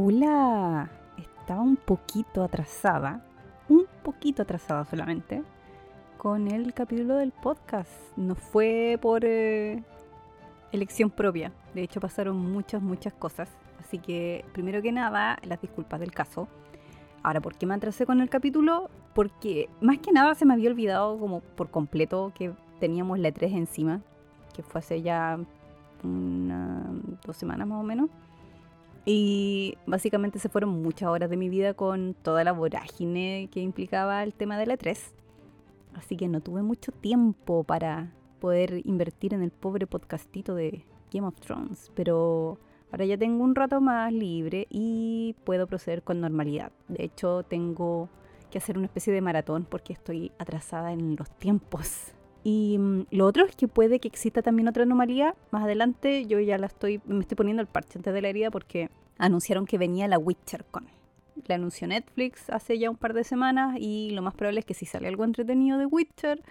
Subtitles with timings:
[0.00, 3.20] Hola, estaba un poquito atrasada,
[3.68, 5.42] un poquito atrasada solamente,
[6.16, 7.90] con el capítulo del podcast.
[8.16, 9.82] No fue por eh,
[10.70, 13.48] elección propia, de hecho pasaron muchas, muchas cosas.
[13.80, 16.46] Así que, primero que nada, las disculpas del caso.
[17.24, 18.90] Ahora, ¿por qué me atrasé con el capítulo?
[19.14, 23.52] Porque más que nada se me había olvidado como por completo que teníamos la E3
[23.56, 24.00] encima,
[24.54, 25.40] que fue hace ya
[26.04, 26.86] una,
[27.26, 28.10] dos semanas más o menos.
[29.04, 34.22] Y básicamente se fueron muchas horas de mi vida con toda la vorágine que implicaba
[34.22, 34.98] el tema de la E3.
[35.94, 41.26] Así que no tuve mucho tiempo para poder invertir en el pobre podcastito de Game
[41.26, 41.90] of Thrones.
[41.94, 42.58] Pero
[42.92, 46.72] ahora ya tengo un rato más libre y puedo proceder con normalidad.
[46.88, 48.08] De hecho, tengo
[48.50, 52.12] que hacer una especie de maratón porque estoy atrasada en los tiempos.
[52.44, 55.34] Y mm, lo otro es que puede que exista también otra anomalía.
[55.50, 58.50] Más adelante yo ya la estoy, me estoy poniendo el parche antes de la herida
[58.50, 60.86] porque anunciaron que venía la WitcherCon.
[61.46, 64.74] La anunció Netflix hace ya un par de semanas y lo más probable es que
[64.74, 66.42] si sale algo entretenido de Witcher,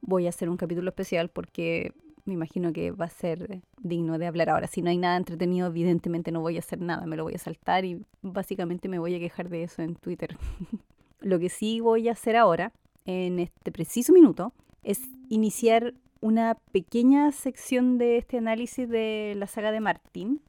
[0.00, 1.92] voy a hacer un capítulo especial porque
[2.24, 4.66] me imagino que va a ser digno de hablar ahora.
[4.66, 7.38] Si no hay nada entretenido, evidentemente no voy a hacer nada, me lo voy a
[7.38, 10.36] saltar y básicamente me voy a quejar de eso en Twitter.
[11.20, 12.72] lo que sí voy a hacer ahora,
[13.04, 19.72] en este preciso minuto, es iniciar una pequeña sección de este análisis de la saga
[19.72, 20.42] de Martín,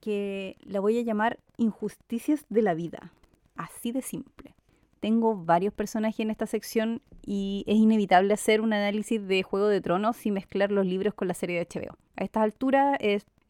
[0.00, 3.10] que la voy a llamar Injusticias de la Vida.
[3.56, 4.54] Así de simple.
[5.00, 9.80] Tengo varios personajes en esta sección y es inevitable hacer un análisis de Juego de
[9.80, 11.96] Tronos y mezclar los libros con la serie de HBO.
[12.16, 12.98] A estas alturas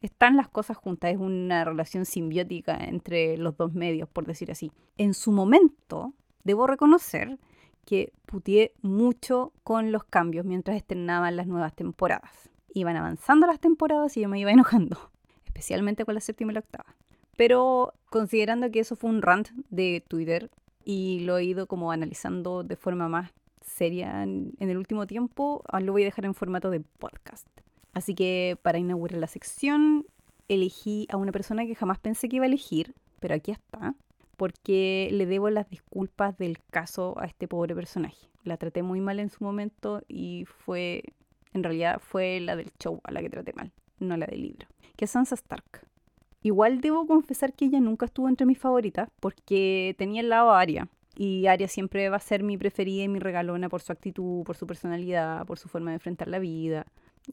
[0.01, 4.71] están las cosas juntas, es una relación simbiótica entre los dos medios, por decir así.
[4.97, 6.13] En su momento,
[6.43, 7.37] debo reconocer
[7.89, 12.51] que putié mucho con los cambios mientras estrenaban las nuevas temporadas.
[12.71, 15.09] Iban avanzando las temporadas y yo me iba enojando,
[15.45, 16.95] especialmente con la séptima y la octava.
[17.35, 20.51] Pero considerando que eso fue un rant de Twitter
[20.85, 23.31] y lo he ido como analizando de forma más
[23.65, 27.47] seria en, el último tiempo, lo voy a dejar en formato de podcast.
[27.93, 30.05] Así que para inaugurar la sección
[30.47, 33.95] elegí a una persona que jamás pensé que iba a elegir, pero aquí está,
[34.39, 38.29] porque le debo las disculpas del caso a este pobre personaje.
[38.45, 41.03] La traté muy mal en su momento y fue,
[41.53, 44.65] en realidad fue la del show a la que traté mal, no la del libro,
[44.95, 45.85] que es Sansa Stark.
[46.41, 50.61] Igual debo confesar que ella nunca estuvo entre mis favoritas porque tenía el lado a
[50.61, 50.87] Arya.
[51.17, 54.55] Y Arya siempre va a ser mi preferida y mi regalona por su actitud, por
[54.55, 56.85] su personalidad, por su forma de enfrentar la vida.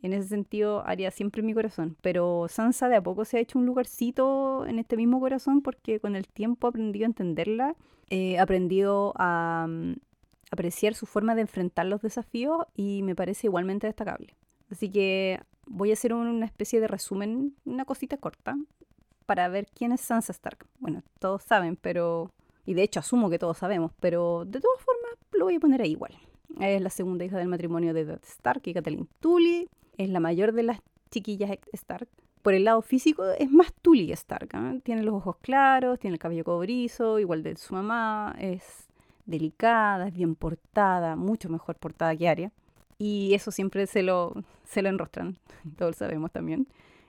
[0.03, 1.97] En ese sentido, Arya siempre mi corazón.
[2.03, 6.01] Pero Sansa de a poco se ha hecho un lugarcito en este mismo corazón porque
[6.01, 7.77] con el tiempo he aprendido a entenderla,
[8.09, 9.95] he aprendido a mm,
[10.51, 14.37] apreciar su forma de enfrentar los desafíos y me parece igualmente destacable.
[14.71, 18.57] Así que voy a hacer una especie de resumen, una cosita corta,
[19.27, 20.67] para ver quién es Sansa Stark.
[20.79, 22.31] Bueno, todos saben, pero...
[22.65, 25.83] Y de hecho asumo que todos sabemos, pero de todas formas lo voy a poner
[25.83, 26.19] ahí igual.
[26.61, 29.69] Es la segunda hija del matrimonio de Ned Stark y Catelyn Tully.
[29.99, 30.81] Es la mayor de las
[31.11, 32.09] chiquillas Stark.
[32.43, 34.49] Por el lado físico es más Tully Stark.
[34.55, 34.81] ¿eh?
[34.83, 38.35] Tiene los ojos claros, tiene el cabello cobrizo, igual de su mamá.
[38.39, 38.89] Es
[39.27, 42.53] delicada, es bien portada, mucho mejor portada que Arya.
[42.99, 44.35] Y eso siempre se lo,
[44.65, 45.37] se lo enrostran,
[45.77, 46.67] todos sabemos también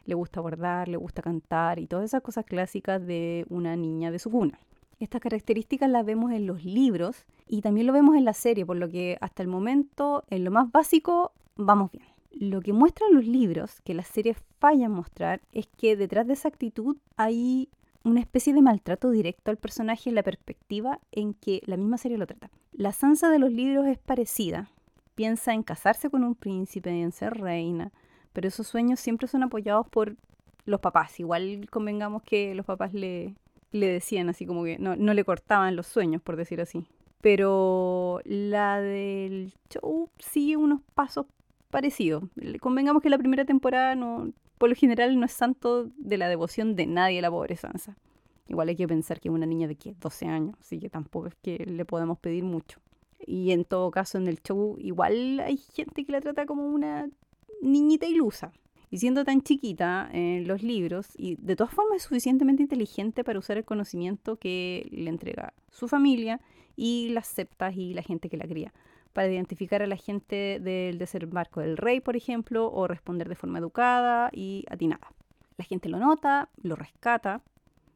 [0.07, 4.19] le gusta bordar, le gusta cantar y todas esas cosas clásicas de una niña de
[4.19, 4.57] su cuna.
[4.99, 8.77] Estas características las vemos en los libros y también lo vemos en la serie, por
[8.77, 12.05] lo que hasta el momento, en lo más básico, vamos bien.
[12.31, 16.33] Lo que muestran los libros, que la serie falla en mostrar, es que detrás de
[16.33, 17.69] esa actitud hay
[18.03, 22.17] una especie de maltrato directo al personaje en la perspectiva en que la misma serie
[22.17, 22.49] lo trata.
[22.71, 24.69] La Sansa de los libros es parecida.
[25.15, 27.91] Piensa en casarse con un príncipe, en ser reina,
[28.33, 30.15] pero esos sueños siempre son apoyados por
[30.65, 31.19] los papás.
[31.19, 33.35] Igual convengamos que los papás le,
[33.71, 36.87] le decían así como que no, no le cortaban los sueños, por decir así.
[37.21, 41.25] Pero la del show sigue unos pasos
[41.69, 42.23] parecidos.
[42.59, 46.75] Convengamos que la primera temporada no, por lo general no es santo de la devoción
[46.75, 47.97] de nadie la pobre Sansa.
[48.47, 49.95] Igual hay que pensar que es una niña de ¿qué?
[49.99, 52.79] 12 años, así que tampoco es que le podemos pedir mucho.
[53.19, 57.09] Y en todo caso en el show igual hay gente que la trata como una
[57.61, 58.53] niñita ilusa.
[58.89, 63.39] Y siendo tan chiquita en los libros, y de todas formas es suficientemente inteligente para
[63.39, 66.39] usar el conocimiento que le entrega su familia
[66.77, 68.73] y las septas y la gente que la cría,
[69.11, 73.59] para identificar a la gente del desembarco del rey, por ejemplo, o responder de forma
[73.59, 75.11] educada y atinada.
[75.57, 77.41] La gente lo nota, lo rescata,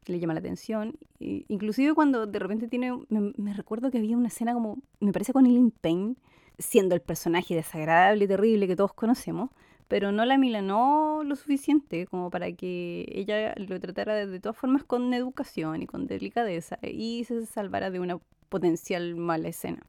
[0.06, 0.98] le llama la atención.
[1.20, 5.46] inclusive cuando de repente tiene, me, recuerdo que había una escena como, me parece con
[5.46, 6.16] Eileen Payne,
[6.58, 9.50] siendo el personaje desagradable y terrible que todos conocemos,
[9.92, 14.56] pero no la milanó lo suficiente como para que ella lo tratara de, de todas
[14.56, 18.18] formas con educación y con delicadeza y se salvara de una
[18.48, 19.84] potencial mala escena.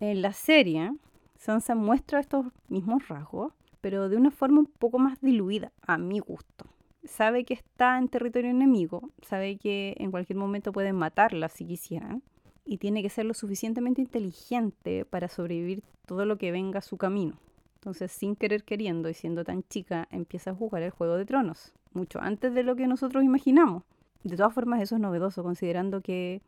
[0.00, 0.92] En la serie,
[1.36, 6.18] Sansa muestra estos mismos rasgos, pero de una forma un poco más diluida, a mi
[6.18, 6.66] gusto.
[7.04, 12.24] Sabe que está en territorio enemigo, sabe que en cualquier momento pueden matarla si quisieran,
[12.64, 16.96] y tiene que ser lo suficientemente inteligente para sobrevivir todo lo que venga a su
[16.96, 17.38] camino.
[17.84, 21.74] Entonces, sin querer queriendo y siendo tan chica, empieza a jugar el Juego de Tronos,
[21.92, 23.82] mucho antes de lo que nosotros imaginamos.
[24.22, 26.40] De todas formas, eso es novedoso, considerando que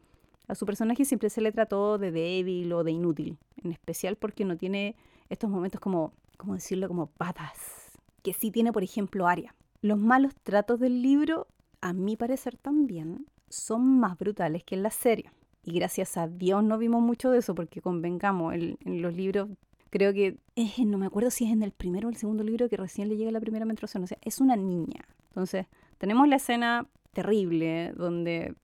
[0.49, 4.47] a su personaje siempre se le trató de débil o de inútil, en especial porque
[4.47, 4.97] no tiene
[5.29, 9.55] estos momentos como, ¿cómo decirlo?, como patas, que sí tiene, por ejemplo, Aria.
[9.83, 11.49] Los malos tratos del libro,
[11.83, 15.31] a mi parecer también, son más brutales que en la serie.
[15.63, 19.51] Y gracias a Dios no vimos mucho de eso, porque convengamos, en los libros
[19.91, 20.39] creo que,
[20.85, 23.17] no me acuerdo si es en el primero o el segundo libro que recién le
[23.17, 25.05] llega la primera menstruación, o sea, es una niña.
[25.29, 25.67] Entonces,
[25.99, 28.55] tenemos la escena terrible donde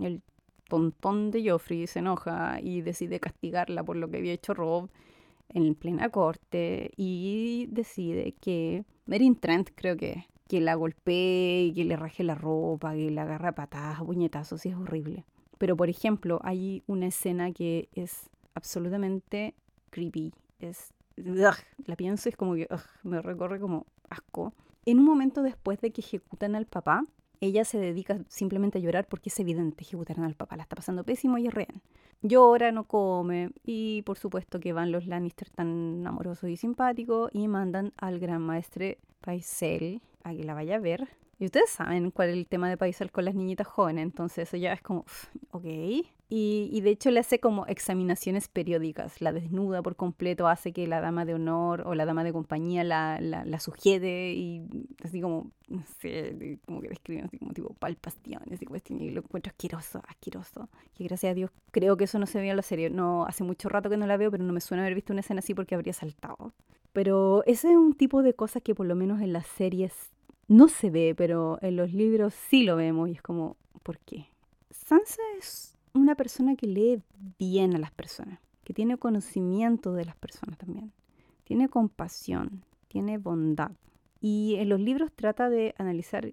[0.00, 0.22] el
[0.68, 4.88] tontón de Joffrey se enoja y decide castigarla por lo que había hecho Rob
[5.50, 11.96] en plena corte y decide que Merin Trent creo que que la golpee, que le
[11.96, 15.24] raje la ropa, que la agarra patadas, puñetazos, y es horrible.
[15.58, 19.54] Pero, por ejemplo, hay una escena que es absolutamente
[19.94, 20.32] creepy.
[20.58, 22.68] Es, la pienso y es como que
[23.04, 24.52] me recorre como asco.
[24.84, 27.04] En un momento después de que ejecutan al papá,
[27.40, 30.56] ella se dedica simplemente a llorar porque es evidente ejecutaron al papá.
[30.56, 31.80] La está pasando pésimo y es real.
[32.22, 37.46] Llora, no come y por supuesto que van los Lannister tan amorosos y simpáticos y
[37.48, 41.08] mandan al gran maestre Paisel a que la vaya a ver.
[41.38, 44.56] Y ustedes saben cuál es el tema de Paisel con las niñitas jóvenes, entonces eso
[44.56, 45.04] ya es como,
[45.50, 45.64] ok.
[46.36, 49.20] Y, de hecho le hace como examinaciones periódicas.
[49.20, 52.82] La desnuda por completo, hace que la dama de honor o la dama de compañía
[52.82, 54.62] la, la, la sujete y
[55.04, 59.06] así como, no sé, como que describen así como tipo palpaciones y cuestiones.
[59.06, 60.68] Y lo encuentro asqueroso, asqueroso.
[60.98, 62.90] Y gracias a Dios creo que eso no se veía en la serie.
[62.90, 65.20] No, hace mucho rato que no la veo, pero no me suena haber visto una
[65.20, 66.52] escena así porque habría saltado.
[66.92, 70.13] Pero ese es un tipo de cosas que por lo menos en las series
[70.48, 74.26] no se ve, pero en los libros sí lo vemos y es como, ¿por qué?
[74.70, 77.02] Sansa es una persona que lee
[77.38, 80.92] bien a las personas, que tiene conocimiento de las personas también,
[81.44, 83.72] tiene compasión, tiene bondad.
[84.20, 86.32] Y en los libros trata de analizar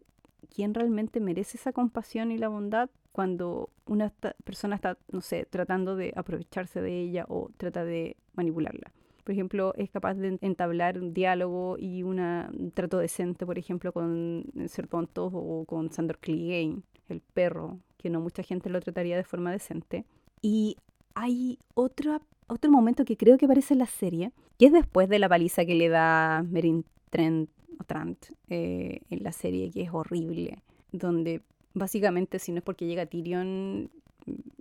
[0.53, 4.11] quién realmente merece esa compasión y la bondad cuando una
[4.43, 8.91] persona está, no sé, tratando de aprovecharse de ella o trata de manipularla.
[9.31, 14.43] Por ejemplo, es capaz de entablar un diálogo y un trato decente, por ejemplo, con
[14.67, 19.49] Serpontos o con Sandor Clegane, el perro, que no mucha gente lo trataría de forma
[19.49, 20.03] decente.
[20.41, 20.75] Y
[21.15, 25.19] hay otro, otro momento que creo que aparece en la serie, que es después de
[25.19, 27.49] la paliza que le da Merin Trent,
[27.79, 28.17] o Trant
[28.49, 30.61] eh, en la serie, que es horrible,
[30.91, 31.41] donde
[31.73, 33.89] básicamente si no es porque llega Tyrion,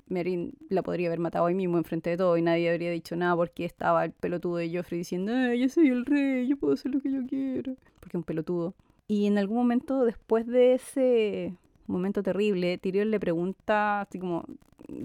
[0.08, 3.36] Merin la podría haber matado ahí mismo enfrente de todo y nadie habría dicho nada
[3.36, 7.00] porque estaba el pelotudo de Joffrey diciendo, yo soy el rey, yo puedo hacer lo
[7.00, 8.74] que yo quiera, porque es un pelotudo.
[9.06, 11.54] Y en algún momento después de ese
[11.86, 14.44] momento terrible, Tyrion le pregunta así como,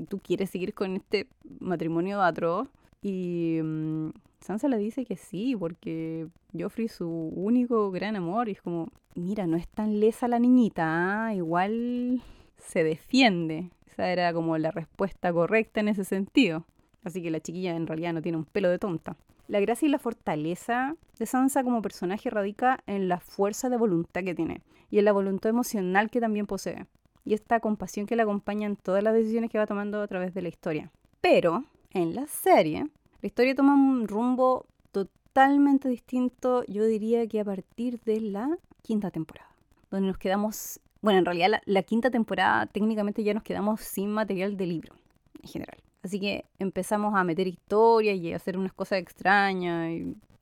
[0.10, 1.28] ¿tú quieres seguir con este
[1.60, 2.68] matrimonio atroz?
[3.02, 4.10] Y mm,
[4.40, 6.28] Sansa le dice que sí, porque
[6.58, 8.48] Joffrey es su único gran amor.
[8.48, 11.34] Y es como, mira, no es tan lesa la niñita, ¿ah?
[11.34, 12.22] igual
[12.58, 13.70] se defiende.
[13.88, 16.66] Esa era como la respuesta correcta en ese sentido.
[17.04, 19.16] Así que la chiquilla en realidad no tiene un pelo de tonta.
[19.48, 24.24] La gracia y la fortaleza de Sansa como personaje radica en la fuerza de voluntad
[24.24, 26.86] que tiene y en la voluntad emocional que también posee,
[27.24, 30.34] y esta compasión que la acompaña en todas las decisiones que va tomando a través
[30.34, 30.92] de la historia.
[31.22, 32.88] Pero en la serie,
[33.22, 39.12] la historia toma un rumbo totalmente distinto, yo diría que a partir de la quinta
[39.12, 39.50] temporada,
[39.92, 44.58] donde nos quedamos, bueno, en realidad la, quinta temporada técnicamente ya nos quedamos sin material
[44.58, 44.96] de libro
[45.44, 45.78] en general.
[46.02, 49.92] Así que empezamos a meter historias y a hacer unas cosas extrañas.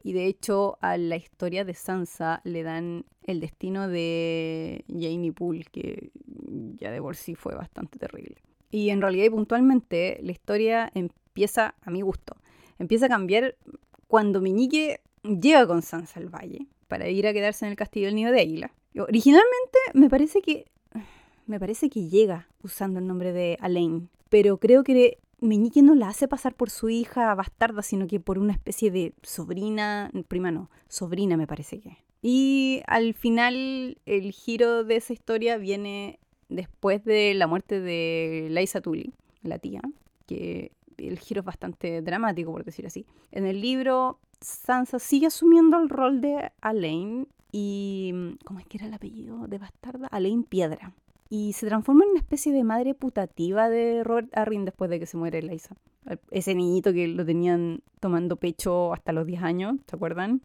[0.05, 5.65] Y, de hecho a la historia de Sansa le dan el destino de Jamie Poole,
[5.69, 6.11] que
[6.79, 8.37] ya de por sí fue bastante terrible.
[8.71, 12.37] Y en realidad y puntualmente la historia empieza, a mi gusto,
[12.79, 13.57] empieza a cambiar
[14.07, 18.15] cuando Miñique llega con Sansa al valle para ir a quedarse en el castillo del
[18.15, 18.71] Nido de Águila.
[18.95, 20.65] Originalmente me parece que
[21.45, 26.07] me parece que llega usando el nombre de Alain, pero creo que Meñique no la
[26.07, 30.69] hace pasar por su hija bastarda, sino que por una especie de sobrina, prima no,
[30.87, 31.97] sobrina me parece que.
[32.21, 38.79] Y al final el giro de esa historia viene después de la muerte de Liza
[38.79, 39.81] Tully, la tía,
[40.25, 43.05] que el giro es bastante dramático, por decir así.
[43.31, 48.35] En el libro, Sansa sigue asumiendo el rol de Alain y...
[48.43, 50.07] ¿Cómo es que era el apellido de bastarda?
[50.07, 50.91] Alain Piedra.
[51.29, 55.05] Y se transforma en una especie de madre putativa de Robert Arryn después de que
[55.05, 55.75] se muere Eliza.
[56.31, 60.41] Ese niñito que lo tenían tomando pecho hasta los 10 años, ¿se acuerdan?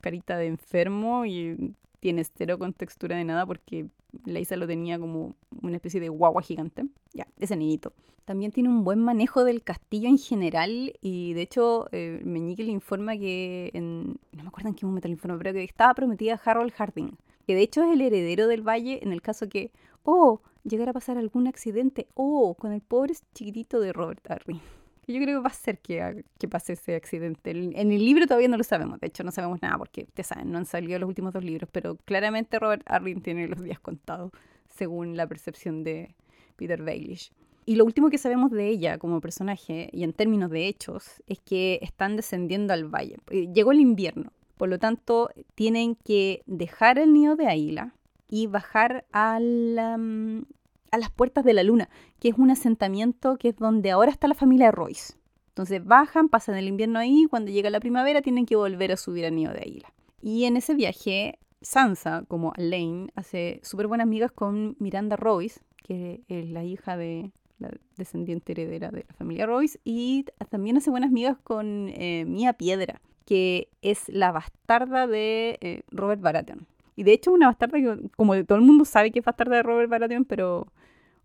[0.00, 3.88] Carita de enfermo y tiene cero con textura de nada porque
[4.24, 6.86] Leisa lo tenía como una especie de guagua gigante.
[7.12, 7.92] Ya, ese niñito.
[8.24, 12.72] También tiene un buen manejo del castillo en general y de hecho eh, Meñique le
[12.72, 16.34] informa que, en, no me acuerdo en qué momento le informa, pero que estaba prometida
[16.34, 19.72] a Harold Harding, que de hecho es el heredero del valle en el caso que,
[20.04, 24.60] oh, llegara a pasar algún accidente, oh, con el pobre chiquitito de Robert Arryn.
[25.08, 27.50] Yo creo que va a ser que, que pase ese accidente.
[27.50, 30.52] En el libro todavía no lo sabemos, de hecho no sabemos nada porque, ustedes saben,
[30.52, 34.32] no han salido los últimos dos libros, pero claramente Robert Arryn tiene los días contados,
[34.68, 36.14] según la percepción de
[36.56, 37.32] Peter Baelish.
[37.64, 41.38] Y lo último que sabemos de ella como personaje, y en términos de hechos, es
[41.38, 43.16] que están descendiendo al valle.
[43.30, 47.94] Eh, llegó el invierno, por lo tanto tienen que dejar el nido de Aila
[48.28, 50.44] y bajar a la, mm,
[50.90, 51.88] a las puertas de la luna,
[52.20, 55.14] que es un asentamiento que es donde ahora está la familia Royce.
[55.48, 59.26] Entonces bajan, pasan el invierno ahí, cuando llega la primavera tienen que volver a subir
[59.26, 59.92] al nido de águila.
[60.22, 66.22] Y en ese viaje, Sansa, como Lane, hace súper buenas amigas con Miranda Royce, que
[66.28, 71.10] es la hija de la descendiente heredera de la familia Royce, y también hace buenas
[71.10, 76.66] amigas con eh, Mia Piedra, que es la bastarda de eh, Robert Baratheon.
[76.94, 79.62] Y de hecho, una bastarda que, como todo el mundo sabe que es bastarda de
[79.62, 80.68] Robert Baratheon, pero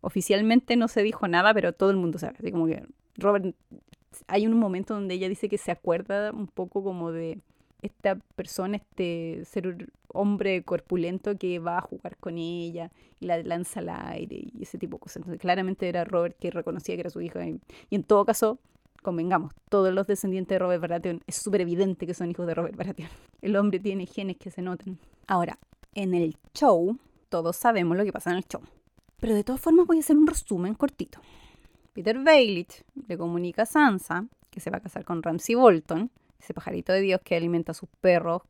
[0.04, 2.52] oficialmente no se dijo nada, pero todo el mundo sabe.
[2.52, 3.56] Como que Robert.
[4.28, 7.40] Hay un momento donde ella dice que se acuerda un poco como de
[7.82, 13.80] esta persona, este ser hombre corpulento que va a jugar con ella y la lanza
[13.80, 15.18] al aire y ese tipo de cosas.
[15.18, 17.46] Entonces, claramente era Robert que reconocía que era su hija.
[17.46, 18.60] Y, y en todo caso,
[19.02, 22.76] convengamos, todos los descendientes de Robert Baratheon es súper evidente que son hijos de Robert
[22.76, 23.10] Baratheon.
[23.42, 25.00] El hombre tiene genes que se notan.
[25.28, 25.58] Ahora,
[25.96, 26.98] en el show,
[27.30, 28.62] todos sabemos lo que pasa en el show.
[29.20, 31.20] Pero de todas formas voy a hacer un resumen cortito.
[31.94, 36.54] Peter Baelish le comunica a Sansa que se va a casar con Ramsay Bolton, ese
[36.54, 38.42] pajarito de Dios que alimenta a sus perros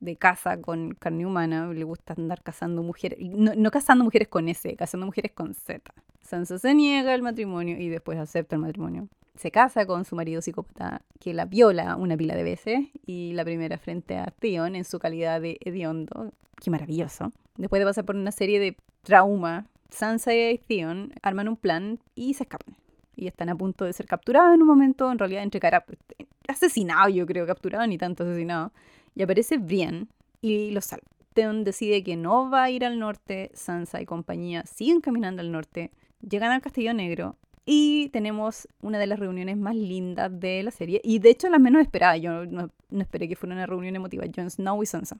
[0.00, 4.48] de caza con carne humana, le gusta andar cazando mujeres, no, no cazando mujeres con
[4.48, 5.94] S, cazando mujeres con Z.
[6.20, 10.40] Sansa se niega al matrimonio y después acepta el matrimonio se casa con su marido
[10.42, 14.84] psicópata que la viola una pila de veces y la primera frente a Theon en
[14.84, 16.32] su calidad de hediondo.
[16.62, 17.32] Qué maravilloso.
[17.56, 22.34] Después de pasar por una serie de trauma, Sansa y Theon arman un plan y
[22.34, 22.76] se escapan.
[23.14, 25.84] Y están a punto de ser capturados en un momento, en realidad entre cara
[26.48, 28.72] asesinado, yo creo, capturado, ni tanto asesinado.
[29.14, 30.06] Y aparece Brienne
[30.40, 31.06] y los salva.
[31.34, 35.50] Theon decide que no va a ir al norte, Sansa y compañía siguen caminando al
[35.50, 40.70] norte, llegan al Castillo Negro y tenemos una de las reuniones más lindas de la
[40.70, 41.00] serie.
[41.04, 42.20] Y de hecho, las menos esperadas.
[42.20, 44.24] Yo no, esperé que fuera una reunión emotiva.
[44.34, 45.16] Jon Snow y Sansa.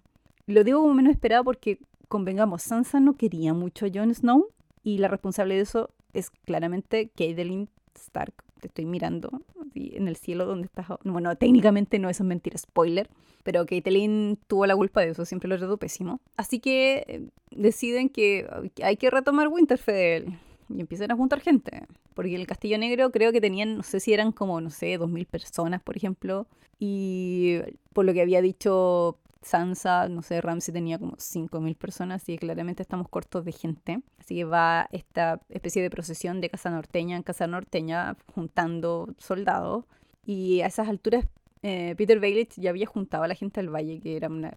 [0.46, 4.48] Lo digo como menos esperada porque, convengamos, Sansa no quería mucho a Jon Snow.
[4.82, 8.34] Y la responsable de eso es claramente Catelyn Stark.
[8.60, 9.30] Te estoy mirando
[9.74, 10.86] en el cielo donde estás.
[11.04, 13.08] Bueno, técnicamente no, es mentira, spoiler.
[13.42, 16.20] Pero Catelyn tuvo la culpa de eso, siempre lo redo pésimo.
[16.36, 18.48] Así que eh, deciden que
[18.82, 20.26] hay que retomar Winterfell
[20.68, 21.86] y empiezan a juntar gente.
[22.14, 25.26] Porque el Castillo Negro creo que tenían, no sé si eran como, no sé, 2.000
[25.26, 26.46] personas, por ejemplo.
[26.78, 27.58] Y
[27.92, 32.82] por lo que había dicho Sansa, no sé, Ramsey tenía como 5.000 personas y claramente
[32.82, 34.02] estamos cortos de gente.
[34.18, 39.84] Así que va esta especie de procesión de casa norteña en casa norteña juntando soldados.
[40.24, 41.26] Y a esas alturas
[41.62, 44.50] eh, Peter Baelish ya había juntado a la gente del valle, que era un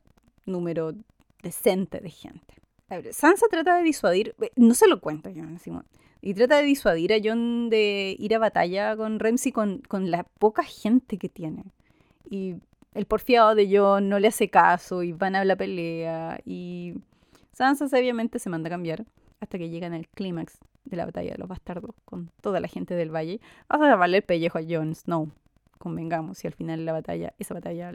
[0.46, 0.94] número
[1.44, 2.56] decente de gente.
[3.12, 5.86] Sansa trata de disuadir, eh, no se lo cuento yo, Simón,
[6.22, 10.24] y trata de disuadir a John de ir a batalla con Ramsey con, con la
[10.24, 11.63] poca gente que tiene.
[12.30, 12.56] Y
[12.95, 16.95] el porfiado de John no le hace caso y van a la pelea y
[17.51, 19.05] Sansa obviamente se manda a cambiar
[19.41, 22.95] hasta que llegan al clímax de la batalla de los bastardos con toda la gente
[22.95, 23.41] del valle.
[23.67, 25.29] Vas a darle el pellejo a Jon Snow,
[25.77, 27.93] convengamos, y al final la batalla, esa batalla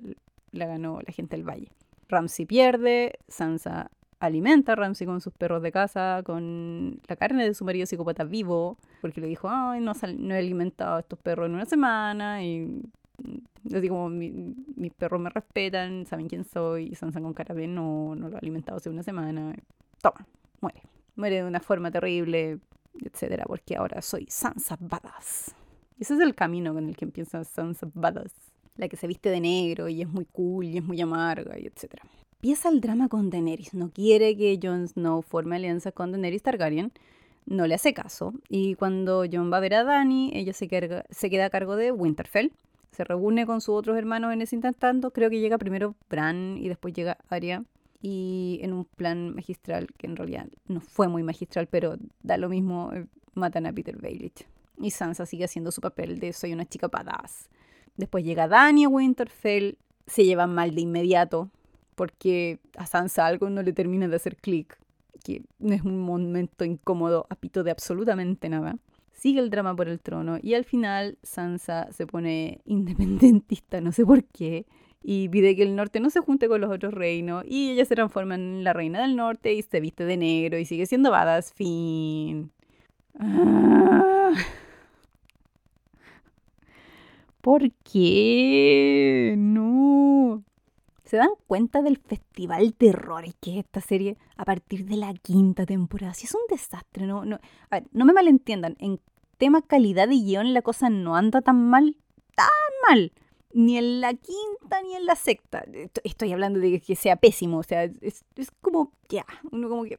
[0.52, 1.72] la ganó la gente del valle.
[2.08, 7.54] Ramsey pierde, Sansa alimenta a Ramsey con sus perros de casa, con la carne de
[7.54, 11.46] su marido psicópata vivo, porque le dijo, ay, no, no he alimentado a estos perros
[11.46, 12.82] en una semana, y
[13.74, 18.14] así como mis perros me respetan, saben quién soy, y Sansa con cara de no,
[18.14, 19.54] no lo he alimentado hace una semana,
[20.00, 20.26] toma,
[20.60, 20.82] muere,
[21.16, 22.58] muere de una forma terrible,
[23.04, 25.54] etcétera, porque ahora soy Sansa Badass.
[25.98, 28.32] ese es el camino con el que empieza Sansa Badass,
[28.76, 31.66] la que se viste de negro y es muy cool y es muy amarga y
[31.66, 32.02] etcétera
[32.42, 33.74] empieza el drama con Daenerys.
[33.74, 36.90] No quiere que Jon Snow forme alianza con Daenerys Targaryen.
[37.44, 38.32] no le hace caso.
[38.48, 42.52] Y cuando John va a ver a Dani, ella se queda a cargo de Winterfell.
[42.92, 45.10] Se reúne con sus otros hermanos en ese intentando.
[45.12, 47.64] Creo que llega primero Bran y después llega Arya.
[48.02, 52.48] Y en un plan magistral, que en realidad no fue muy magistral, pero da lo
[52.48, 54.46] mismo, eh, matan a Peter Baelish.
[54.78, 57.50] Y Sansa sigue haciendo su papel de soy una chica badass.
[57.96, 61.50] Después llega Dani a Winterfell, se llevan mal de inmediato,
[61.94, 64.80] porque a Sansa algo no le termina de hacer clic
[65.22, 68.76] que es un momento incómodo a pito de absolutamente nada.
[69.20, 74.06] Sigue el drama por el trono y al final Sansa se pone independentista, no sé
[74.06, 74.64] por qué,
[75.02, 77.96] y pide que el norte no se junte con los otros reinos y ella se
[77.96, 81.52] transforma en la reina del norte y se viste de negro y sigue siendo badass.
[81.52, 82.50] Fin.
[83.18, 84.32] Ah.
[87.42, 89.34] ¿Por qué?
[89.36, 90.42] No
[91.10, 95.12] se dan cuenta del festival de errores que es esta serie a partir de la
[95.12, 96.14] quinta temporada.
[96.14, 97.40] Si es un desastre, no, no,
[97.90, 99.00] no me malentiendan, en
[99.36, 101.96] tema calidad y guion la cosa no anda tan mal,
[102.36, 102.46] tan
[102.88, 103.12] mal.
[103.52, 105.64] Ni en la quinta ni en la sexta.
[106.04, 107.58] Estoy hablando de que sea pésimo.
[107.58, 108.22] O sea, es,
[108.60, 109.98] como, ya, uno como que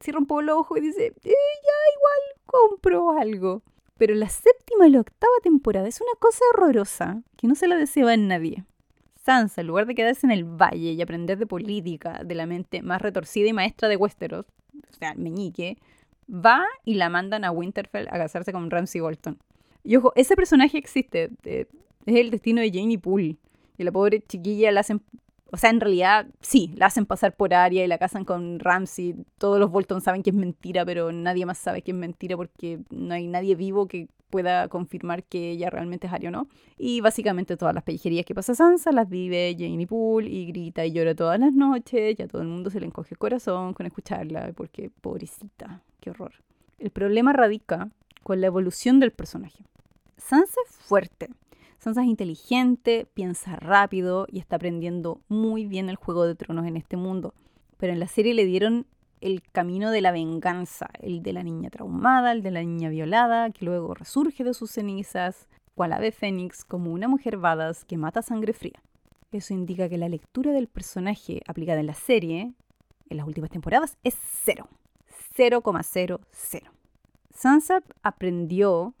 [0.00, 3.62] cierra un poco el ojo y dice, eh, ya igual compro algo.
[3.98, 7.74] Pero la séptima y la octava temporada es una cosa horrorosa que no se la
[7.74, 8.64] deseaba a nadie.
[9.26, 13.00] En lugar de quedarse en el valle y aprender de política de la mente más
[13.00, 14.44] retorcida y maestra de Westeros,
[14.90, 15.78] o sea, Meñique,
[16.28, 19.38] va y la mandan a Winterfell a casarse con Ramsay Bolton.
[19.82, 21.66] Y ojo, ese personaje existe, es
[22.06, 23.36] el destino de Janie Poole.
[23.76, 25.02] Y la pobre chiquilla la hacen
[25.54, 29.14] o sea, en realidad sí, la hacen pasar por Arya y la casan con Ramsey.
[29.38, 32.80] Todos los Bolton saben que es mentira, pero nadie más sabe que es mentira porque
[32.90, 36.48] no hay nadie vivo que pueda confirmar que ella realmente es Arya o no.
[36.76, 40.90] Y básicamente todas las pellejerías que pasa Sansa las vive Janie Poole y grita y
[40.90, 42.16] llora todas las noches.
[42.16, 46.32] Ya todo el mundo se le encoge el corazón con escucharla porque pobrecita, qué horror.
[46.80, 47.90] El problema radica
[48.24, 49.64] con la evolución del personaje.
[50.16, 51.28] Sansa es fuerte,
[51.84, 56.78] Sansa es inteligente, piensa rápido y está aprendiendo muy bien el juego de tronos en
[56.78, 57.34] este mundo.
[57.76, 58.86] Pero en la serie le dieron
[59.20, 63.50] el camino de la venganza, el de la niña traumada, el de la niña violada,
[63.50, 68.22] que luego resurge de sus cenizas, cual ave fénix, como una mujer badass que mata
[68.22, 68.82] sangre fría.
[69.30, 72.54] Eso indica que la lectura del personaje aplicada en la serie,
[73.10, 74.70] en las últimas temporadas, es cero.
[75.36, 76.20] 0,00.
[77.30, 78.94] Sansa aprendió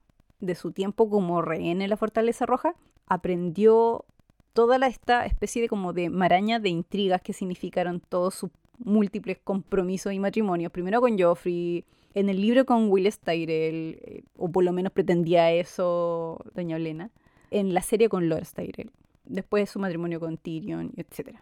[0.44, 2.74] de su tiempo como rehén en la Fortaleza Roja,
[3.06, 4.04] aprendió
[4.52, 10.12] toda esta especie de como de maraña de intrigas que significaron todos sus múltiples compromisos
[10.12, 10.72] y matrimonios.
[10.72, 15.52] Primero con Joffrey, en el libro con Will Tyrell, eh, o por lo menos pretendía
[15.52, 17.10] eso doña Olena,
[17.50, 18.90] en la serie con Lord Tyrell,
[19.24, 21.38] después su matrimonio con Tyrion, etc.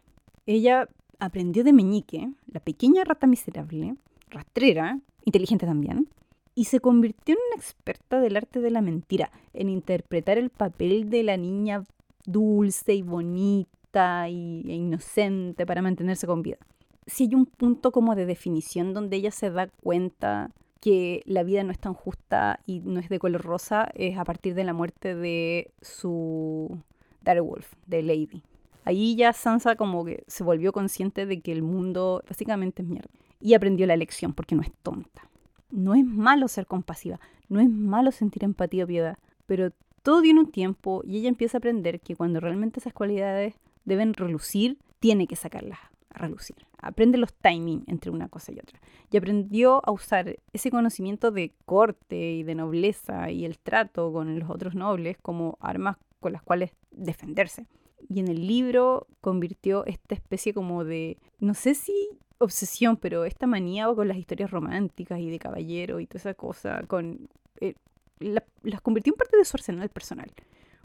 [0.46, 0.88] Ella
[1.18, 3.96] aprendió de Meñique, la pequeña rata miserable,
[4.28, 6.08] rastrera, inteligente también,
[6.54, 11.08] y se convirtió en una experta del arte de la mentira, en interpretar el papel
[11.10, 11.84] de la niña
[12.24, 16.58] dulce y bonita y, e inocente para mantenerse con vida.
[17.06, 21.62] Si hay un punto como de definición donde ella se da cuenta que la vida
[21.62, 24.72] no es tan justa y no es de color rosa, es a partir de la
[24.72, 26.76] muerte de su
[27.24, 28.42] Wolf, de Lady.
[28.84, 33.10] Ahí ya Sansa como que se volvió consciente de que el mundo básicamente es mierda.
[33.40, 35.28] Y aprendió la lección porque no es tonta.
[35.72, 39.70] No es malo ser compasiva, no es malo sentir empatía o piedad, pero
[40.02, 43.54] todo tiene un tiempo y ella empieza a aprender que cuando realmente esas cualidades
[43.86, 45.78] deben relucir, tiene que sacarlas
[46.10, 46.56] a relucir.
[46.76, 48.80] Aprende los timing entre una cosa y otra.
[49.10, 54.38] Y aprendió a usar ese conocimiento de corte y de nobleza y el trato con
[54.38, 57.66] los otros nobles como armas con las cuales defenderse.
[58.08, 61.92] Y en el libro convirtió esta especie como de, no sé si
[62.38, 66.82] obsesión, pero esta manía con las historias románticas y de caballero y toda esa cosa,
[66.86, 67.28] con,
[67.60, 67.74] eh,
[68.18, 70.30] las convirtió en parte de su arsenal personal.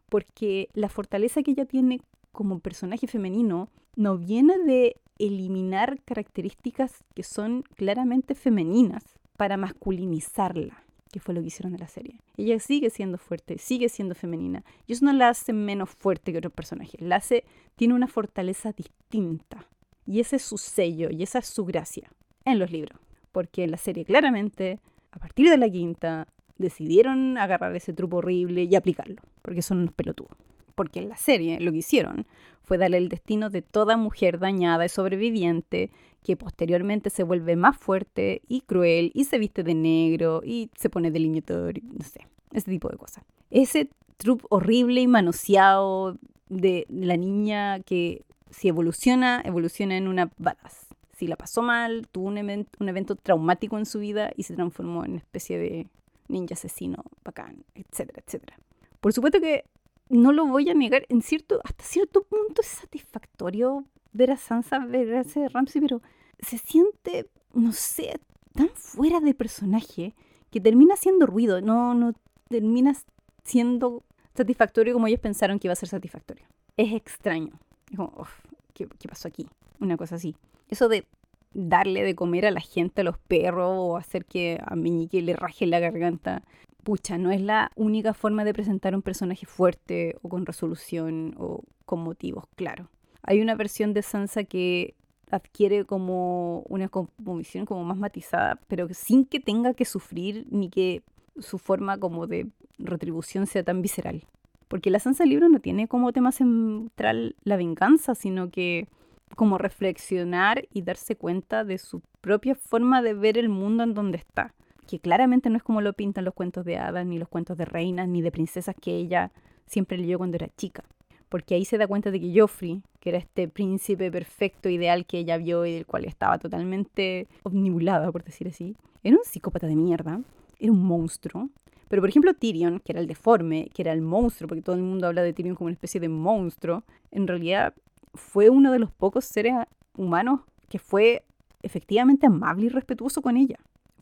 [0.10, 2.01] Porque la fortaleza que ella tiene
[2.32, 9.03] como personaje femenino no viene de eliminar características que son claramente femeninas
[9.38, 12.20] para masculinizarla, que fue lo que hicieron en la serie.
[12.38, 16.38] Ella sigue siendo fuerte, sigue siendo femenina, y eso no la hace menos fuerte que
[16.39, 17.43] otros personajes, la hace,
[17.76, 19.67] tiene una fortaleza distinta
[20.08, 22.10] y ese es su sello y esa es su gracia
[22.46, 22.98] en los libros.
[23.32, 24.80] Porque en la serie claramente,
[25.12, 29.22] a partir de la quinta, decidieron agarrar ese truco horrible y aplicarlo.
[29.41, 30.32] Porque son unos pelotudos.
[30.78, 32.28] Porque en la serie lo que hicieron
[32.62, 35.90] fue darle el destino de toda mujer dañada y sobreviviente
[36.24, 40.92] que posteriormente se vuelve más fuerte y cruel y se viste de negro y se
[40.92, 43.24] pone delineador, no sé, ese tipo de cosas.
[43.50, 50.86] Ese truco horrible y manoseado de la niña que si evoluciona, evoluciona en una badass.
[51.13, 55.06] si la pasó mal, tuvo un, un evento traumático en su vida y se transformó
[55.06, 55.88] en una especie de
[56.28, 58.60] ninja asesino bacán, etcétera, etcétera.
[59.00, 59.66] Por supuesto que
[60.10, 64.80] no lo voy a negar, en cierto, hasta cierto punto es satisfactorio ver a Sansa,
[64.80, 66.02] ver a ese Ramsey, pero
[66.39, 68.20] se siente, no sé,
[68.54, 70.15] tan fuera de personaje
[70.50, 72.13] que termina haciendo ruido, no, no
[72.50, 72.96] termina
[73.43, 76.46] siendo satisfactorio como ellos pensaron que iba a ser satisfactorio.
[76.78, 77.60] Es extraño.
[77.89, 78.28] Es como,
[78.74, 79.48] ¿qué, ¿qué, pasó aquí?
[79.80, 80.36] Una cosa así.
[80.70, 81.06] Eso de
[81.54, 85.36] darle de comer a la gente, a los perros, o hacer que a Meñique le
[85.36, 86.43] raje la garganta,
[86.88, 91.65] pucha, no es la única forma de presentar un personaje fuerte o con resolución o
[91.84, 92.88] con motivos, claro.
[93.23, 94.95] Hay una versión de Sansa que
[95.30, 101.04] adquiere como una composición como más matizada, pero sin que tenga que sufrir ni que
[101.38, 102.47] su forma como de
[102.80, 104.23] retribución sea tan visceral.
[104.69, 108.88] Porque la Sansa libro no tiene como tema central la venganza, sino que
[109.36, 114.19] como reflexionar y darse cuenta de su propia forma de ver el mundo en donde
[114.19, 114.54] está
[114.88, 117.65] que claramente no es como lo pintan los cuentos de hadas, ni los cuentos de
[117.65, 119.32] reinas, ni de princesas que ella
[119.67, 120.84] siempre leyó cuando era chica.
[121.30, 125.19] Porque ahí se da cuenta de que Joffrey, que era este príncipe perfecto, ideal que
[125.19, 129.76] ella vio y del cual estaba totalmente omnibulada, por decir así, era un psicópata de
[129.76, 130.21] mierda,
[130.58, 131.50] era un monstruo.
[131.89, 134.84] Pero por ejemplo Tyrion, que era el deforme, que era el monstruo, porque todo el
[134.84, 137.73] mundo habla de Tyrion como una especie de monstruo, en realidad
[138.13, 139.54] fue uno de los pocos seres
[139.95, 141.23] humanos que fue
[141.62, 143.58] efectivamente amable y respetuoso con ella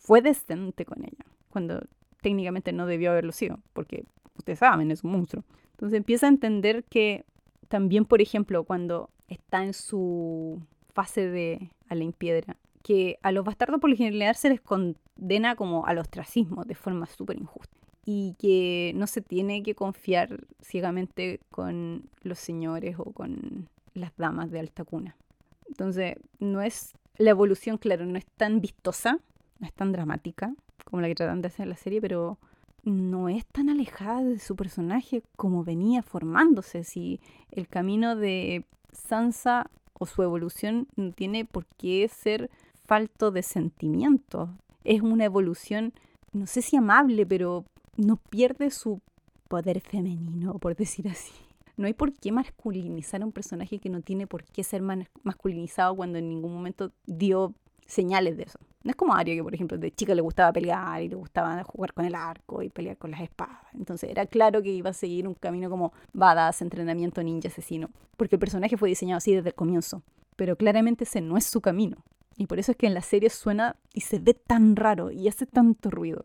[0.06, 1.82] fue decente con ella, cuando
[2.22, 4.06] técnicamente no debió haberlo sido, porque
[4.38, 5.44] ustedes saben, es un monstruo.
[5.72, 7.26] Entonces empieza a entender que
[7.70, 10.62] también, por ejemplo, cuando está en su
[10.94, 15.88] fase de Alain Piedra, que a los bastardos por lo general se les condena como
[15.88, 22.08] al ostracismo de forma súper injusta y que no se tiene que confiar ciegamente con
[22.22, 25.16] los señores o con las damas de alta cuna.
[25.68, 29.20] Entonces, no es la evolución, claro, no es tan vistosa,
[29.60, 32.38] no es tan dramática como la que tratan de hacer en la serie, pero
[32.84, 36.84] no es tan alejada de su personaje como venía formándose.
[36.84, 37.20] Si
[37.52, 42.50] el camino de Sansa o su evolución no tiene por qué ser
[42.86, 44.50] falto de sentimiento.
[44.84, 45.94] Es una evolución,
[46.32, 47.66] no sé si amable, pero
[47.98, 49.02] no pierde su
[49.48, 51.34] poder femenino, por decir así.
[51.78, 54.82] No hay por qué masculinizar a un personaje que no tiene por qué ser
[55.24, 57.54] masculinizado cuando en ningún momento dio
[57.86, 58.60] señales de eso.
[58.84, 61.64] No es como Arya, que por ejemplo de chica le gustaba pelear y le gustaba
[61.64, 63.60] jugar con el arco y pelear con las espadas.
[63.74, 67.90] Entonces era claro que iba a seguir un camino como badass, entrenamiento ninja asesino.
[68.16, 70.04] Porque el personaje fue diseñado así desde el comienzo.
[70.36, 71.98] Pero claramente ese no es su camino.
[72.38, 75.28] Y por eso es que en la serie suena y se ve tan raro y
[75.28, 76.24] hace tanto ruido.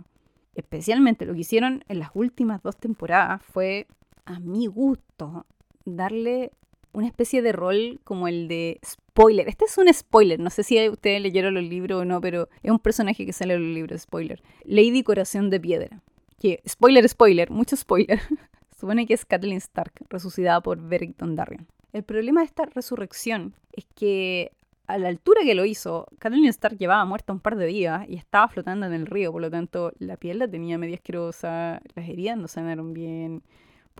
[0.54, 3.86] Especialmente lo que hicieron en las últimas dos temporadas fue,
[4.26, 5.46] a mi gusto,
[5.84, 6.52] darle
[6.92, 9.48] una especie de rol como el de spoiler.
[9.48, 12.70] Este es un spoiler, no sé si ustedes leyeron los libros o no, pero es
[12.70, 14.42] un personaje que sale en los libros, spoiler.
[14.64, 16.00] Lady Corazón de Piedra.
[16.38, 18.20] Que, spoiler, spoiler, mucho spoiler.
[18.78, 21.66] Supone que es Kathleen Stark, resucitada por Beric Dondarrion.
[21.92, 24.52] El problema de esta resurrección es que
[24.86, 28.16] a la altura que lo hizo, Kathleen Stark llevaba muerta un par de días y
[28.16, 32.08] estaba flotando en el río, por lo tanto la piel la tenía media asquerosa, las
[32.08, 33.42] heridas no sanaron bien,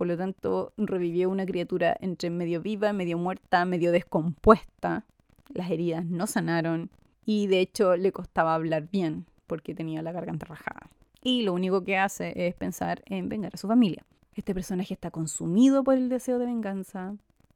[0.01, 5.05] por lo tanto, revivió una criatura entre medio viva, medio muerta, medio descompuesta.
[5.53, 6.89] Las heridas no sanaron
[7.23, 10.89] y de hecho le costaba hablar bien porque tenía la garganta rajada.
[11.21, 14.03] Y lo único que hace es pensar en vengar a su familia.
[14.33, 17.13] Este personaje está consumido por el deseo de venganza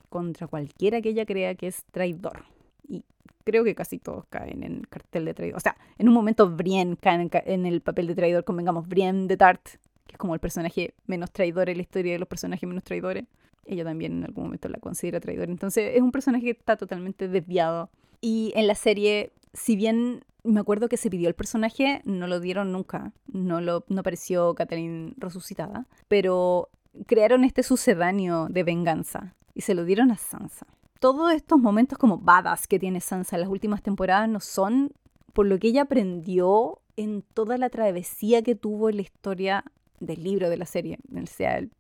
[0.10, 2.44] contra cualquiera que ella crea que es traidor.
[2.88, 3.04] Y
[3.44, 5.58] creo que casi todos caen en el cartel de traidor.
[5.58, 9.36] O sea, en un momento Brienne cae en el papel de traidor, convengamos, Brienne de
[9.36, 9.68] Tart
[10.06, 13.26] que es como el personaje menos traidor en la historia de los personajes menos traidores.
[13.66, 15.50] Ella también en algún momento la considera traidor.
[15.50, 17.90] Entonces es un personaje que está totalmente desviado.
[18.22, 22.40] Y en la serie, si bien me acuerdo que se pidió el personaje, no lo
[22.40, 23.12] dieron nunca.
[23.28, 25.88] No, lo, no apareció Catherine resucitada.
[26.08, 26.70] Pero
[27.08, 30.68] crearon este sucedáneo de venganza y se lo dieron a Sansa.
[31.00, 34.92] Todos estos momentos como badass que tiene Sansa en las últimas temporadas no son
[35.34, 39.66] por lo que ella aprendió en toda la travesía que tuvo en la historia
[40.00, 41.72] del libro de la serie, sea el,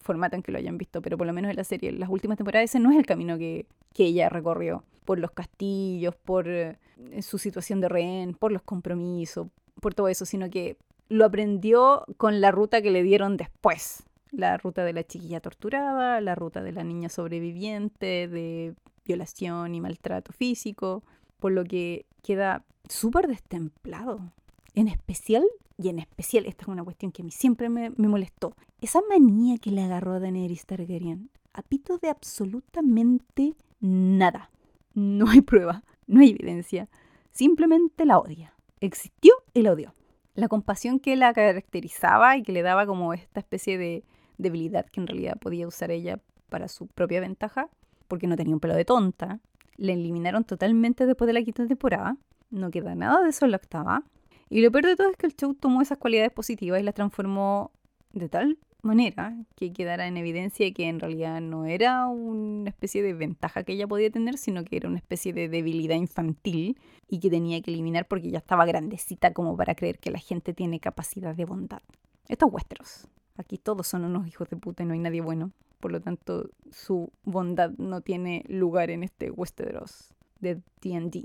[0.00, 2.08] formato en que lo hayan visto, pero por lo menos en la serie, en las
[2.08, 6.76] últimas temporadas, ese no es el camino que, ella recorrió, por los castillos, por eh,
[7.22, 9.48] su situación de rehén, por los compromisos,
[9.80, 10.76] por todo eso, sino que
[11.08, 14.04] lo aprendió con la ruta que le dieron después.
[14.30, 19.80] La ruta de la chiquilla torturada, la ruta de la niña sobreviviente, de violación y
[19.80, 21.04] maltrato físico,
[21.38, 24.32] por lo que queda súper destemplado.
[24.74, 25.44] En especial
[25.76, 29.58] y en especial, esta es una cuestión que a mí siempre me, molestó, esa manía
[29.58, 34.50] que le agarró a Daenerys Targaryen, apito de absolutamente nada.
[34.94, 36.88] No hay prueba, no hay evidencia.
[37.32, 38.54] Simplemente la odia.
[38.80, 39.94] Existió y la odió.
[40.34, 44.04] La compasión que la caracterizaba y que le daba como esta especie de
[44.38, 47.68] debilidad que en realidad podía usar ella para su propia ventaja,
[48.06, 49.40] porque no tenía un pelo de tonta,
[49.76, 52.16] la eliminaron totalmente después de la quinta temporada.
[52.50, 54.04] No queda nada de eso en la octava.
[54.50, 56.94] Y lo peor de todo es que el show tomó esas cualidades positivas y las
[56.94, 57.70] transformó
[58.12, 63.14] de tal manera que quedara en evidencia que en realidad no era una especie de
[63.14, 66.78] ventaja que ella podía tener, sino que era una especie de debilidad infantil
[67.08, 70.54] y que tenía que eliminar porque ya estaba grandecita como para creer que la gente
[70.54, 71.80] tiene capacidad de bondad.
[72.28, 73.08] Estos Westeros.
[73.36, 75.50] Aquí todos son unos hijos de puta y no hay nadie bueno.
[75.80, 81.24] Por lo tanto, su bondad no tiene lugar en este Westeros de D&D.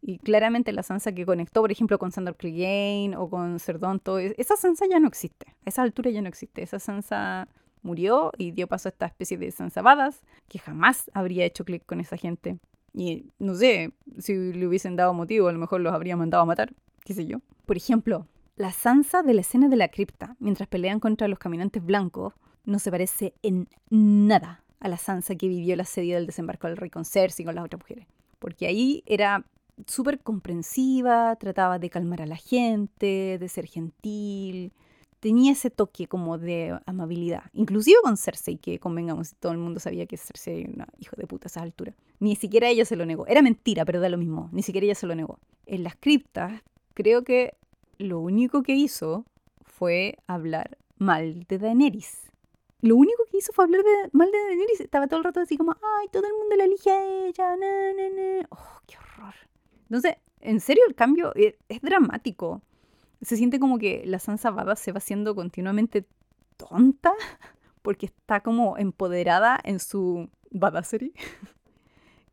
[0.00, 4.56] Y claramente la Sansa que conectó, por ejemplo, con Sandor Clegane o con Cerdonto, esa
[4.56, 5.46] Sansa ya no existe.
[5.66, 6.62] A esa altura ya no existe.
[6.62, 7.48] Esa Sansa
[7.82, 12.00] murió y dio paso a esta especie de Sansabadas que jamás habría hecho clic con
[12.00, 12.58] esa gente.
[12.94, 16.46] Y no sé, si le hubiesen dado motivo, a lo mejor los habría mandado a
[16.46, 16.72] matar,
[17.04, 17.38] qué sé yo.
[17.66, 21.84] Por ejemplo, la Sansa de la escena de la cripta, mientras pelean contra los caminantes
[21.84, 22.34] blancos,
[22.64, 26.76] no se parece en nada a la Sansa que vivió el asedio del desembarco del
[26.76, 28.06] rey con Cersei y con las otras mujeres.
[28.38, 29.44] Porque ahí era
[29.86, 34.72] súper comprensiva, trataba de calmar a la gente, de ser gentil,
[35.20, 40.06] tenía ese toque como de amabilidad, inclusive con Cersei, que convengamos, todo el mundo sabía
[40.06, 41.94] que Cersei era una hijo de puta a esa altura.
[42.20, 44.94] Ni siquiera ella se lo negó, era mentira, pero da lo mismo, ni siquiera ella
[44.94, 45.38] se lo negó.
[45.66, 46.62] En las criptas,
[46.94, 47.54] creo que
[47.98, 49.24] lo único que hizo
[49.64, 52.30] fue hablar mal de Daenerys.
[52.80, 54.80] Lo único que hizo fue hablar de, mal de Daenerys.
[54.80, 58.48] Estaba todo el rato así como, ay, todo el mundo la elige a ella, na.
[58.50, 59.17] Oh, qué horror.
[59.88, 62.62] Entonces, en serio, el cambio es, dramático.
[63.22, 66.06] Se siente como que la Sansa Bada se va haciendo continuamente
[66.56, 67.12] tonta
[67.82, 71.12] porque está como empoderada en su badassery.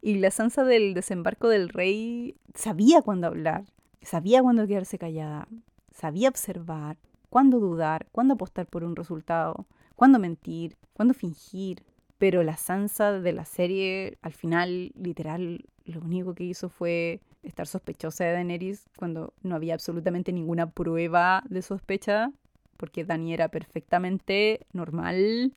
[0.01, 3.65] Y la Sansa del desembarco del rey sabía cuándo hablar,
[4.03, 5.47] sabía cuándo quedarse callada,
[5.89, 6.99] sabía observar,
[7.31, 9.65] cuándo dudar, cuándo apostar por un resultado,
[9.95, 11.83] cuándo mentir, cuándo fingir.
[12.19, 17.67] Pero la Sansa de la serie, al final, literal, lo único que hizo fue estar
[17.67, 22.31] sospechosa de Daenerys cuando no había absolutamente ninguna prueba de sospecha,
[22.77, 25.53] porque Dani era perfectamente normal,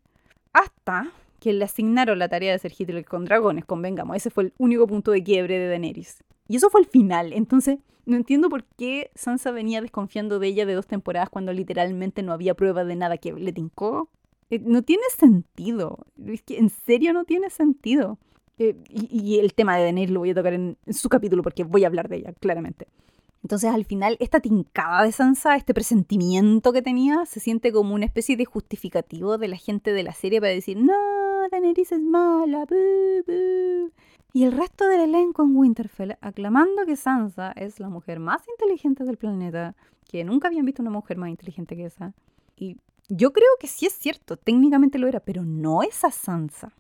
[0.53, 4.53] hasta que le asignaron la tarea de ser Hitler con dragones, convengamos, ese fue el
[4.59, 6.25] único punto de quiebre de Daenerys.
[6.49, 10.65] Y eso fue el final, entonces no entiendo por qué Sansa venía desconfiando de ella
[10.65, 14.09] de dos temporadas cuando literalmente no había prueba de nada que le tincó.
[14.49, 18.19] Eh, no tiene sentido, es que en serio no tiene sentido.
[18.59, 21.85] Eh, y, el tema de Daenerys lo voy a tocar en, su capítulo porque voy
[21.85, 22.89] a hablar de ella, claramente.
[23.43, 28.05] Entonces al final esta tincada de Sansa, este presentimiento que tenía, se siente como una
[28.05, 30.93] especie de justificativo de la gente de la serie para decir, no,
[31.51, 32.67] Daenerys es mala,
[34.33, 39.05] Y el resto del elenco en Winterfell aclamando que Sansa es la mujer más inteligente
[39.05, 39.77] del planeta,
[40.09, 42.13] que nunca habían visto una mujer más inteligente que esa.
[42.57, 42.77] Y
[43.09, 46.73] yo creo que sí es cierto, técnicamente lo era, pero no esa Sansa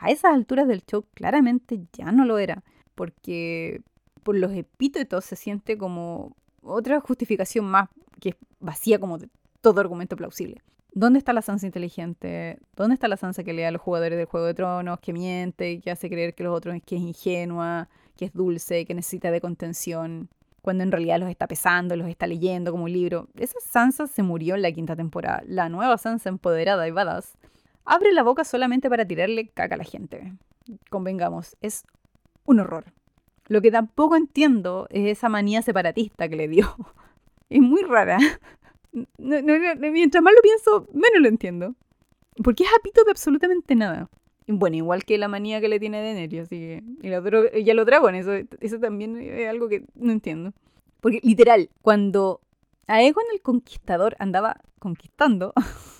[0.00, 3.82] a esas alturas del show claramente ya no lo era, porque
[4.22, 9.28] por los epítetos se siente como otra justificación más que vacía como de
[9.60, 10.62] todo argumento plausible.
[10.92, 12.58] ¿Dónde está la Sansa inteligente?
[12.74, 15.80] ¿Dónde está la Sansa que lee a los jugadores del Juego de Tronos, que miente,
[15.80, 19.40] que hace creer que los otros que es ingenua, que es dulce, que necesita de
[19.40, 20.28] contención,
[20.62, 23.28] cuando en realidad los está pesando, los está leyendo como un libro?
[23.36, 25.42] Esa Sansa se murió en la quinta temporada.
[25.46, 27.36] La nueva Sansa empoderada y badass
[27.90, 30.32] abre la boca solamente para tirarle caca a la gente.
[30.88, 31.84] Convengamos, es
[32.44, 32.84] un horror.
[33.48, 36.74] Lo que tampoco entiendo es esa manía separatista que le dio.
[37.50, 38.16] Es muy rara.
[39.18, 41.74] mientras más lo pienso, menos lo entiendo.
[42.44, 44.08] Porque es apito de absolutamente nada.
[44.46, 46.82] Bueno, igual que la manía que le tiene Daenerys, así que...
[47.02, 50.52] Y, a los eso, eso también es algo que no entiendo.
[51.00, 52.40] Porque literal, cuando
[52.86, 55.52] Aegon el Conquistador andaba conquistando,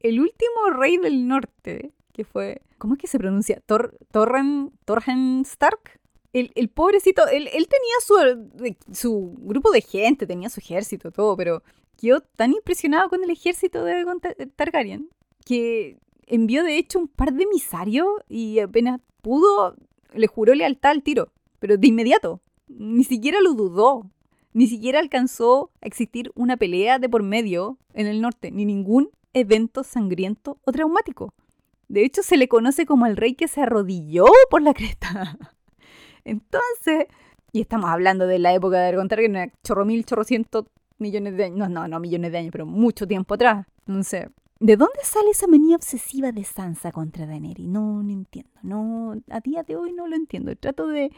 [0.00, 3.62] el último rey del norte, que fue, ¿cómo es que se pronuncia?
[3.66, 5.98] Tor, Torren, Torren Stark.
[6.32, 11.64] El, pobrecito, él, él, tenía su, su grupo de gente, tenía su ejército, todo, pero
[11.96, 14.04] quedó tan impresionado con el ejército de
[14.54, 15.08] Targaryen
[15.44, 19.74] que envió de hecho un par de emisarios y apenas pudo,
[20.14, 22.40] le juró lealtad al tiro, pero de inmediato.
[22.68, 24.08] Ni siquiera lo dudó.
[24.52, 29.10] Ni siquiera alcanzó a existir una pelea de por medio en el norte, ni ningún
[29.32, 31.34] evento sangriento o traumático.
[31.88, 35.36] De hecho, se le conoce como el rey que se arrodilló por la cresta.
[36.24, 37.06] Entonces,
[37.52, 41.58] y estamos hablando de la época de Targaryen, chorro mil, chorro ciento millones de años,
[41.58, 43.66] no, no, no millones de años, pero mucho tiempo atrás.
[43.86, 44.28] Entonces,
[44.60, 47.66] ¿de dónde sale esa manía obsesiva de Sansa contra Daenerys?
[47.66, 50.54] No, no entiendo, no, a día de hoy no lo entiendo.
[50.56, 51.10] Trato de,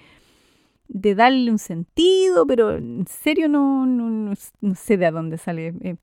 [0.88, 5.74] de darle un sentido, pero en serio no, no, no, sé de dónde sale.
[5.80, 5.96] Eh,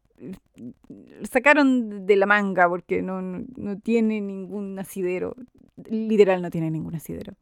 [1.30, 5.36] sacaron de la manga porque no, no, tiene ningún asidero.
[5.90, 7.34] Literal no tiene ningún asidero.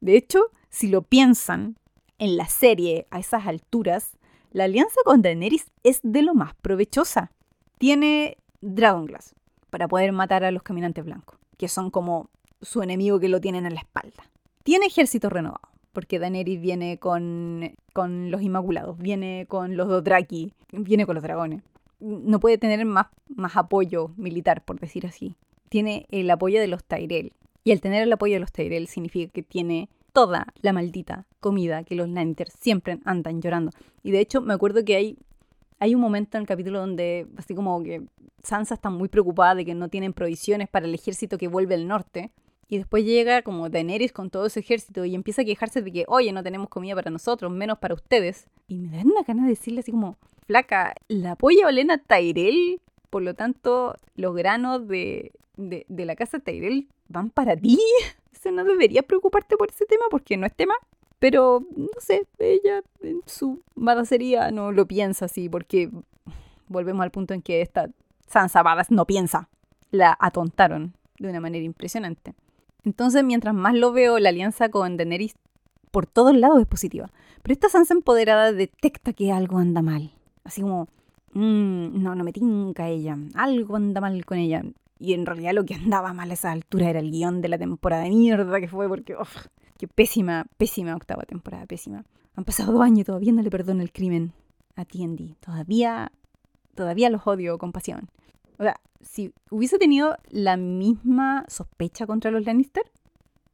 [0.00, 1.76] De hecho, si lo piensan,
[2.18, 4.16] en la serie, a esas alturas,
[4.52, 7.32] la alianza con Daenerys es de lo más provechosa.
[7.78, 9.34] Tiene Dragon Glass
[9.70, 13.66] para poder matar a los caminantes blancos, que son como su enemigo que lo tienen
[13.66, 14.30] en la espalda.
[14.62, 21.06] Tiene ejército renovado, porque Daenerys viene con, con los Inmaculados, viene con los Dothraki, viene
[21.06, 21.62] con los dragones
[22.02, 25.36] no puede tener más, más apoyo militar, por decir así.
[25.68, 27.32] Tiene el apoyo de los Tyrell.
[27.64, 31.84] Y el tener el apoyo de los Tyrell significa que tiene toda la maldita comida
[31.84, 33.70] que los Lannisters siempre andan llorando.
[34.02, 35.18] Y de hecho, me acuerdo que hay,
[35.78, 38.02] hay un momento en el capítulo donde, así como que
[38.42, 41.86] Sansa está muy preocupada de que no tienen provisiones para el ejército que vuelve al
[41.86, 42.32] norte.
[42.68, 46.04] Y después llega como Daenerys con todo ese ejército y empieza a quejarse de que,
[46.08, 48.46] oye, no tenemos comida para nosotros, menos para ustedes.
[48.66, 53.22] Y me dan una gana de decirle así como, flaca, la apoya Olena Tyrell, por
[53.22, 57.78] lo tanto, los granos de, de, la casa Tyrell van para ti.
[58.32, 60.74] Eso no debería preocuparte por ese tema porque no es tema.
[61.18, 65.90] Pero, no sé, ella en su badacería no lo piensa así porque
[66.66, 67.90] volvemos al punto en que esta
[68.26, 69.48] Sansa Badas no piensa.
[69.90, 72.34] La atontaron de una manera impresionante.
[72.82, 75.36] Entonces, mientras más lo veo, la alianza con Daenerys
[75.92, 77.10] por todos lados es positiva.
[77.42, 80.10] Pero esta Sansa empoderada detecta que algo anda mal.
[80.44, 80.88] Así como,
[81.34, 84.62] mmm, no, no me tinca ella, algo anda mal con ella.
[84.98, 87.58] Y en realidad lo que andaba mal a esa altura era el guion de la
[87.58, 89.46] temporada de mierda que fue, porque, uff,
[89.78, 92.04] qué pésima, pésima octava temporada, pésima.
[92.36, 94.32] Han pasado dos años y todavía no le perdono el crimen
[94.76, 95.34] a Tiendi.
[95.40, 96.12] Todavía,
[96.74, 98.08] todavía los odio con pasión.
[98.58, 102.84] O sea, si hubiese tenido la misma sospecha contra los Lannister,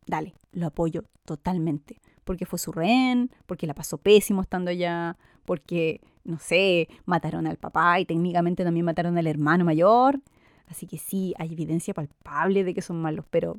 [0.07, 2.01] dale, lo apoyo totalmente.
[2.25, 7.57] Porque fue su rehén, porque la pasó pésimo estando allá, porque no sé, mataron al
[7.57, 10.21] papá y técnicamente también mataron al hermano mayor.
[10.69, 13.59] Así que sí, hay evidencia palpable de que son malos, pero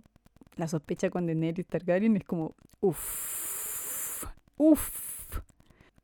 [0.56, 4.26] la sospecha con Daenerys Targaryen es como, uff,
[4.58, 5.40] uff.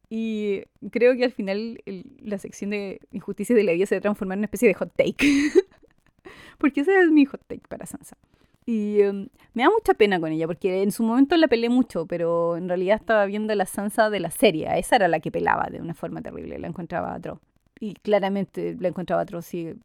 [0.10, 1.84] Y creo que al final
[2.20, 5.52] la sección de injusticia de la vida se va en una especie de hot take.
[6.58, 8.18] Porque ese es mi hot take para Sansa.
[8.66, 12.06] Y em, me da mucha pena con ella, porque en su momento la pelé mucho,
[12.08, 14.68] pero en realidad estaba viendo la Sansa de la serie.
[14.78, 17.40] Esa era la que pelaba de una forma terrible, la encontraba atroz.
[17.80, 19.76] Y claramente la encontraba atroz y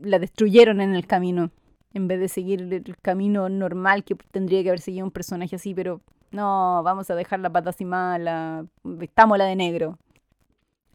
[0.00, 1.50] la destruyeron en el camino,
[1.94, 5.74] en vez de seguir el camino normal que tendría que haber seguido un personaje así,
[5.74, 8.66] pero no, vamos a dejar la pata así mala,
[9.00, 9.98] estamos la de negro.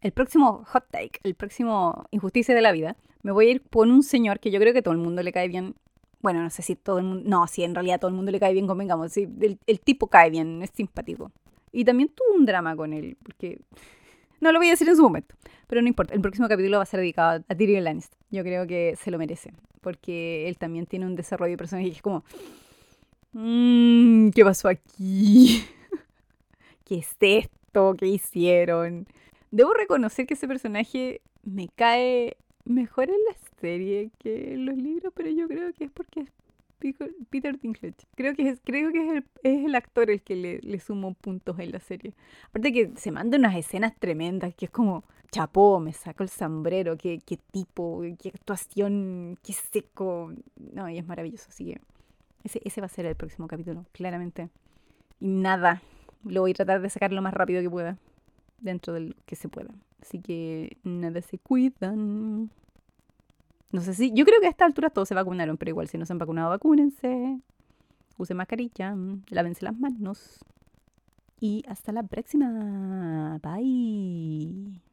[0.02, 3.91] El próximo hot take, el próximo injusticia de la vida, me voy a ir con
[3.91, 5.76] un señor que yo creo que todo el mundo le cae bien
[6.21, 8.39] bueno, no sé si todo el mundo, no, si en realidad todo el mundo le
[8.39, 9.27] cae bien, convengamos, sí,
[9.65, 11.31] el, tipo cae bien, es simpático.
[11.71, 13.60] Y también tuvo un drama con él, porque
[14.39, 15.36] no lo voy a decir en su momento,
[15.67, 18.17] pero no importa, el próximo capítulo va a ser dedicado a Tyrion Lannister.
[18.29, 21.95] Yo creo que se lo merece, porque él también tiene un desarrollo de personaje que
[21.95, 22.23] es como,
[23.34, 25.63] mmm, ¿qué pasó aquí?
[26.86, 27.95] ¿Qué es esto?
[27.97, 29.07] ¿Qué hicieron?
[29.49, 35.13] Debo reconocer que ese personaje me cae mejor en la serie que en los libros,
[35.15, 36.30] pero yo creo que es porque es
[37.30, 38.08] Peter Dinklage.
[38.15, 41.13] Creo que es, creo que es, el, es el actor el que le, le sumó
[41.13, 42.13] puntos en la serie.
[42.50, 46.97] Aparte que se manda unas escenas tremendas, que es como, chapó, me saco el sombrero,
[46.97, 50.34] qué, qué tipo, qué actuación, qué seco.
[50.74, 51.82] No, y es maravilloso, así que
[52.43, 54.50] ese, ese va a ser el próximo capítulo, claramente.
[55.19, 55.82] Y nada,
[56.24, 57.97] lo voy a tratar de sacar lo más rápido que pueda,
[58.62, 59.74] dentro de lo que se pueda.
[60.02, 62.50] Así que nada, se cuidan.
[63.71, 65.97] No sé si, yo creo que a esta altura todos se vacunaron, pero igual si
[65.97, 67.39] no se han vacunado, vacúnense.
[68.17, 68.95] Usen mascarilla,
[69.30, 70.45] lávense las manos.
[71.39, 73.39] Y hasta la próxima.
[73.41, 74.90] Bye.